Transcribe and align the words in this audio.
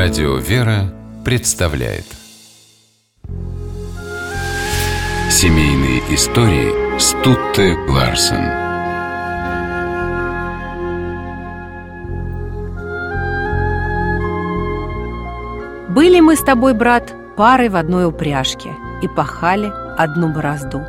Радио 0.00 0.36
«Вера» 0.36 0.94
представляет. 1.24 2.04
Семейные 5.28 5.98
истории 6.14 7.00
Стутте 7.00 7.74
Ларсен. 7.88 8.44
Были 15.92 16.20
мы 16.20 16.36
с 16.36 16.42
тобой, 16.42 16.74
брат, 16.74 17.12
парой 17.36 17.68
в 17.68 17.74
одной 17.74 18.06
упряжке 18.06 18.76
И 19.02 19.08
пахали 19.08 19.72
одну 19.96 20.32
борозду. 20.32 20.80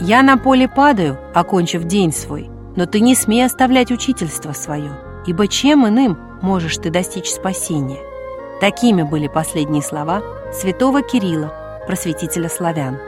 Я 0.00 0.24
на 0.24 0.38
поле 0.38 0.66
падаю, 0.66 1.20
окончив 1.34 1.84
день 1.84 2.12
свой 2.12 2.50
Но 2.74 2.86
ты 2.86 2.98
не 2.98 3.14
смей 3.14 3.46
оставлять 3.46 3.92
учительство 3.92 4.52
свое 4.54 4.90
Ибо 5.24 5.46
чем 5.46 5.86
иным 5.86 6.18
можешь 6.42 6.78
ты 6.78 6.90
достичь 6.90 7.30
спасения– 7.30 8.00
Такими 8.60 9.02
были 9.02 9.28
последние 9.28 9.82
слова 9.82 10.22
святого 10.50 11.02
Кирилла, 11.02 11.52
просветителя 11.86 12.48
славян. 12.48 12.98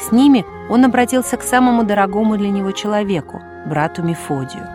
С 0.00 0.10
ними 0.10 0.44
он 0.68 0.84
обратился 0.84 1.36
к 1.36 1.42
самому 1.42 1.84
дорогому 1.84 2.36
для 2.36 2.50
него 2.50 2.72
человеку, 2.72 3.40
брату 3.66 4.02
Мефодию. 4.02 4.66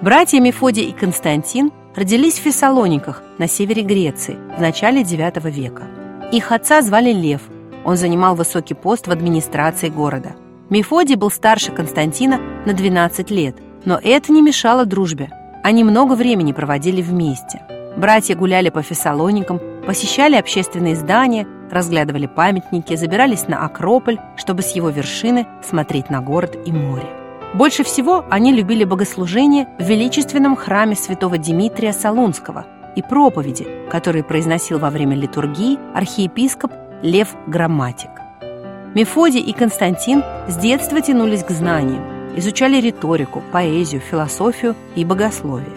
Братья 0.00 0.38
Мефодий 0.38 0.84
и 0.84 0.92
Константин 0.92 1.72
родились 1.96 2.38
в 2.38 2.42
Фессалониках 2.42 3.22
на 3.38 3.48
севере 3.48 3.82
Греции 3.82 4.36
в 4.56 4.60
начале 4.60 5.02
IX 5.02 5.50
века. 5.50 5.82
Их 6.30 6.52
отца 6.52 6.82
звали 6.82 7.12
Лев. 7.12 7.40
Он 7.84 7.96
занимал 7.96 8.36
высокий 8.36 8.74
пост 8.74 9.08
в 9.08 9.10
администрации 9.10 9.88
города. 9.88 10.36
Мефодий 10.70 11.16
был 11.16 11.30
старше 11.30 11.72
Константина 11.72 12.38
на 12.64 12.74
12 12.74 13.30
лет– 13.32 13.56
но 13.84 13.98
это 14.02 14.32
не 14.32 14.42
мешало 14.42 14.86
дружбе. 14.86 15.30
Они 15.62 15.84
много 15.84 16.14
времени 16.14 16.52
проводили 16.52 17.02
вместе. 17.02 17.62
Братья 17.96 18.34
гуляли 18.34 18.70
по 18.70 18.82
Фессалоникам, 18.82 19.60
посещали 19.86 20.36
общественные 20.36 20.96
здания, 20.96 21.46
разглядывали 21.70 22.26
памятники, 22.26 22.96
забирались 22.96 23.48
на 23.48 23.64
Акрополь, 23.64 24.18
чтобы 24.36 24.62
с 24.62 24.74
его 24.74 24.90
вершины 24.90 25.46
смотреть 25.62 26.10
на 26.10 26.20
город 26.20 26.58
и 26.66 26.72
море. 26.72 27.06
Больше 27.54 27.84
всего 27.84 28.24
они 28.30 28.52
любили 28.52 28.84
богослужение 28.84 29.68
в 29.78 29.84
величественном 29.84 30.56
храме 30.56 30.96
святого 30.96 31.38
Дмитрия 31.38 31.92
Солунского 31.92 32.66
и 32.96 33.02
проповеди, 33.02 33.66
которые 33.90 34.24
произносил 34.24 34.78
во 34.78 34.90
время 34.90 35.16
литургии 35.16 35.78
архиепископ 35.94 36.72
Лев 37.02 37.28
Грамматик. 37.46 38.10
Мефодий 38.94 39.40
и 39.40 39.52
Константин 39.52 40.22
с 40.48 40.56
детства 40.56 41.00
тянулись 41.00 41.44
к 41.44 41.50
знаниям, 41.50 42.13
изучали 42.36 42.80
риторику, 42.80 43.42
поэзию, 43.52 44.00
философию 44.00 44.74
и 44.94 45.04
богословие. 45.04 45.68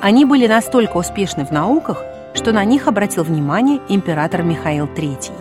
Они 0.00 0.24
были 0.24 0.46
настолько 0.46 0.96
успешны 0.96 1.44
в 1.44 1.50
науках, 1.50 2.02
что 2.34 2.52
на 2.52 2.64
них 2.64 2.88
обратил 2.88 3.24
внимание 3.24 3.80
император 3.88 4.42
Михаил 4.42 4.86
III. 4.86 5.32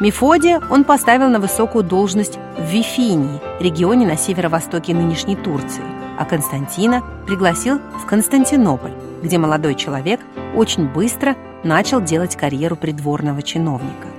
Мефодия 0.00 0.60
он 0.70 0.84
поставил 0.84 1.28
на 1.28 1.38
высокую 1.38 1.84
должность 1.84 2.38
в 2.58 2.64
Вифинии, 2.68 3.40
регионе 3.60 4.06
на 4.06 4.16
северо-востоке 4.16 4.94
нынешней 4.94 5.36
Турции, 5.36 5.84
а 6.18 6.24
Константина 6.24 7.02
пригласил 7.26 7.78
в 8.02 8.06
Константинополь, 8.06 8.92
где 9.22 9.38
молодой 9.38 9.74
человек 9.74 10.20
очень 10.54 10.88
быстро 10.88 11.36
начал 11.62 12.00
делать 12.00 12.36
карьеру 12.36 12.76
придворного 12.76 13.42
чиновника. 13.42 14.13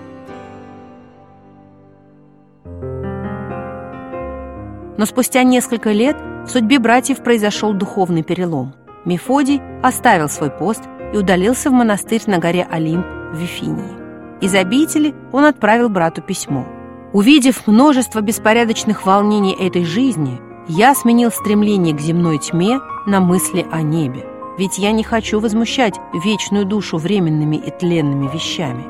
Но 4.98 5.06
спустя 5.06 5.44
несколько 5.44 5.92
лет 5.92 6.18
в 6.46 6.50
судьбе 6.50 6.80
братьев 6.80 7.24
произошел 7.24 7.74
духовный 7.74 8.24
перелом. 8.24 8.74
Мефодий 9.04 9.62
оставил 9.84 10.30
свой 10.30 10.50
пост 10.50 10.84
и 11.14 11.18
удалился 11.18 11.70
в 11.70 11.74
монастырь 11.74 12.22
на 12.28 12.40
горе 12.40 12.68
Олимп 12.70 13.06
в 13.34 13.38
Вифинии. 13.38 14.06
Из 14.42 14.54
обители 14.54 15.14
он 15.32 15.46
отправил 15.46 15.90
брату 15.90 16.22
письмо. 16.22 16.66
«Увидев 17.14 17.68
множество 17.68 18.22
беспорядочных 18.22 19.06
волнений 19.06 19.56
этой 19.58 19.86
жизни, 19.86 20.42
я 20.68 20.94
сменил 20.96 21.32
стремление 21.32 21.96
к 21.96 22.02
земной 22.02 22.40
тьме 22.40 22.80
на 23.06 23.20
мысли 23.20 23.66
о 23.72 23.82
небе, 23.82 24.26
ведь 24.58 24.78
я 24.78 24.92
не 24.92 25.04
хочу 25.04 25.40
возмущать 25.40 25.96
вечную 26.14 26.66
душу 26.66 26.98
временными 26.98 27.56
и 27.56 27.72
тленными 27.72 28.30
вещами». 28.34 28.84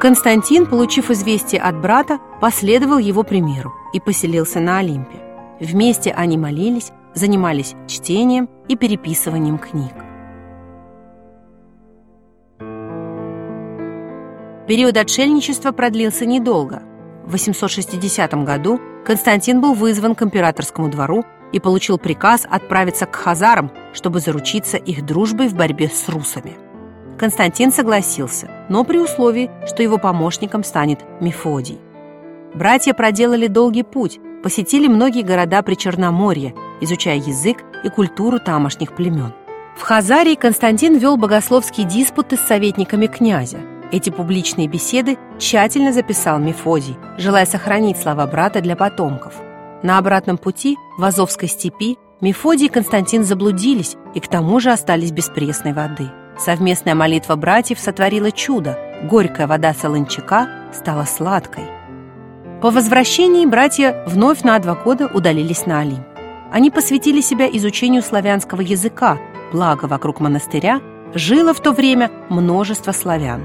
Константин, 0.00 0.66
получив 0.66 1.10
известие 1.10 1.60
от 1.60 1.80
брата, 1.80 2.18
последовал 2.40 2.98
его 2.98 3.24
примеру 3.24 3.72
и 3.92 4.00
поселился 4.00 4.60
на 4.60 4.78
Олимпе. 4.78 5.27
Вместе 5.60 6.12
они 6.12 6.38
молились, 6.38 6.92
занимались 7.14 7.74
чтением 7.86 8.48
и 8.68 8.76
переписыванием 8.76 9.58
книг. 9.58 9.92
Период 14.68 14.96
отшельничества 14.96 15.72
продлился 15.72 16.26
недолго. 16.26 16.82
В 17.24 17.32
860 17.32 18.34
году 18.44 18.78
Константин 19.04 19.60
был 19.60 19.72
вызван 19.74 20.14
к 20.14 20.22
императорскому 20.22 20.90
двору 20.90 21.24
и 21.52 21.58
получил 21.58 21.98
приказ 21.98 22.46
отправиться 22.48 23.06
к 23.06 23.16
хазарам, 23.16 23.72
чтобы 23.94 24.20
заручиться 24.20 24.76
их 24.76 25.04
дружбой 25.06 25.48
в 25.48 25.54
борьбе 25.54 25.88
с 25.88 26.08
русами. 26.08 26.56
Константин 27.18 27.72
согласился, 27.72 28.50
но 28.68 28.84
при 28.84 28.98
условии, 28.98 29.50
что 29.66 29.82
его 29.82 29.98
помощником 29.98 30.62
станет 30.62 31.00
Мефодий. 31.20 31.78
Братья 32.54 32.92
проделали 32.92 33.46
долгий 33.46 33.82
путь, 33.82 34.20
посетили 34.42 34.88
многие 34.88 35.22
города 35.22 35.62
при 35.62 35.74
Черноморье, 35.74 36.54
изучая 36.80 37.16
язык 37.16 37.58
и 37.84 37.88
культуру 37.88 38.38
тамошних 38.38 38.94
племен. 38.94 39.32
В 39.76 39.82
Хазарии 39.82 40.34
Константин 40.34 40.98
вел 40.98 41.16
богословские 41.16 41.86
диспуты 41.86 42.36
с 42.36 42.40
советниками 42.40 43.06
князя. 43.06 43.58
Эти 43.92 44.10
публичные 44.10 44.68
беседы 44.68 45.16
тщательно 45.38 45.92
записал 45.92 46.38
Мефодий, 46.38 46.96
желая 47.16 47.46
сохранить 47.46 47.96
слова 47.96 48.26
брата 48.26 48.60
для 48.60 48.76
потомков. 48.76 49.34
На 49.82 49.98
обратном 49.98 50.36
пути 50.36 50.76
в 50.98 51.04
Азовской 51.04 51.48
степи 51.48 51.96
Мефодий 52.20 52.66
и 52.66 52.68
Константин 52.70 53.24
заблудились 53.24 53.96
и 54.14 54.20
к 54.20 54.26
тому 54.26 54.58
же 54.58 54.72
остались 54.72 55.12
без 55.12 55.28
пресной 55.28 55.72
воды. 55.72 56.10
Совместная 56.36 56.96
молитва 56.96 57.36
братьев 57.36 57.78
сотворила 57.78 58.32
чудо. 58.32 58.76
Горькая 59.04 59.46
вода 59.46 59.72
солончака 59.72 60.48
стала 60.72 61.04
сладкой. 61.04 61.77
По 62.60 62.72
возвращении 62.72 63.46
братья 63.46 64.02
вновь 64.04 64.42
на 64.42 64.58
два 64.58 64.74
года 64.74 65.06
удалились 65.06 65.64
на 65.66 65.78
Олимп. 65.78 66.04
Они 66.50 66.72
посвятили 66.72 67.20
себя 67.20 67.46
изучению 67.46 68.02
славянского 68.02 68.62
языка, 68.62 69.16
благо 69.52 69.84
вокруг 69.84 70.18
монастыря 70.18 70.80
жило 71.14 71.54
в 71.54 71.60
то 71.60 71.70
время 71.70 72.10
множество 72.28 72.90
славян. 72.90 73.44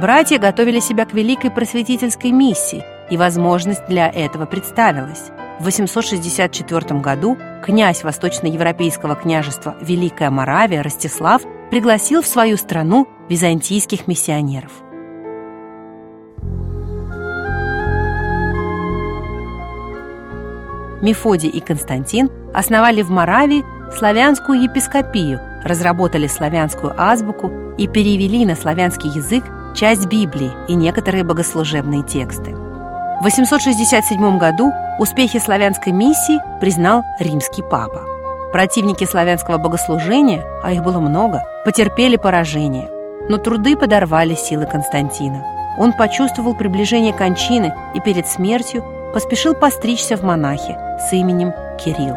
Братья 0.00 0.38
готовили 0.38 0.80
себя 0.80 1.04
к 1.04 1.12
великой 1.12 1.52
просветительской 1.52 2.32
миссии, 2.32 2.82
и 3.08 3.16
возможность 3.16 3.86
для 3.86 4.08
этого 4.08 4.46
представилась. 4.46 5.30
В 5.60 5.64
864 5.66 6.98
году 6.98 7.38
князь 7.64 8.02
Восточноевропейского 8.02 9.14
княжества 9.14 9.76
Великая 9.80 10.30
Моравия 10.30 10.82
Ростислав 10.82 11.42
пригласил 11.70 12.20
в 12.20 12.26
свою 12.26 12.56
страну 12.56 13.06
византийских 13.28 14.08
миссионеров– 14.08 14.72
Мефодий 21.02 21.48
и 21.48 21.60
Константин 21.60 22.30
основали 22.54 23.02
в 23.02 23.10
Моравии 23.10 23.64
славянскую 23.96 24.62
епископию, 24.62 25.40
разработали 25.64 26.26
славянскую 26.26 26.94
азбуку 26.96 27.50
и 27.78 27.86
перевели 27.86 28.44
на 28.44 28.54
славянский 28.54 29.10
язык 29.10 29.44
часть 29.74 30.06
Библии 30.06 30.50
и 30.68 30.74
некоторые 30.74 31.24
богослужебные 31.24 32.02
тексты. 32.02 32.54
В 33.20 33.24
867 33.24 34.38
году 34.38 34.72
успехи 34.98 35.38
славянской 35.38 35.92
миссии 35.92 36.40
признал 36.60 37.02
римский 37.18 37.62
папа. 37.62 38.02
Противники 38.52 39.04
славянского 39.04 39.58
богослужения, 39.58 40.44
а 40.62 40.72
их 40.72 40.82
было 40.82 40.98
много, 40.98 41.42
потерпели 41.64 42.16
поражение, 42.16 42.90
но 43.28 43.36
труды 43.36 43.76
подорвали 43.76 44.34
силы 44.34 44.66
Константина. 44.66 45.44
Он 45.78 45.92
почувствовал 45.92 46.54
приближение 46.54 47.12
кончины 47.12 47.72
и 47.94 48.00
перед 48.00 48.26
смертью 48.26 48.84
поспешил 49.12 49.54
постричься 49.54 50.16
в 50.16 50.22
монахи 50.22 50.76
с 50.98 51.12
именем 51.12 51.52
Кирилл. 51.78 52.16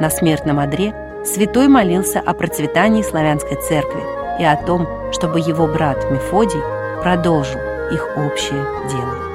На 0.00 0.10
смертном 0.10 0.58
одре 0.58 0.94
святой 1.24 1.68
молился 1.68 2.20
о 2.20 2.34
процветании 2.34 3.02
славянской 3.02 3.56
церкви 3.56 4.02
и 4.40 4.44
о 4.44 4.56
том, 4.56 4.86
чтобы 5.12 5.40
его 5.40 5.66
брат 5.66 6.10
Мефодий 6.10 6.60
продолжил 7.02 7.60
их 7.90 8.06
общее 8.16 8.64
дело. 8.88 9.30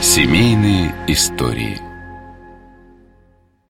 Семейные 0.00 0.92
истории– 1.06 1.80